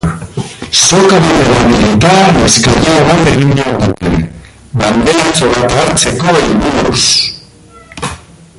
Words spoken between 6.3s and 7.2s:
helburuz.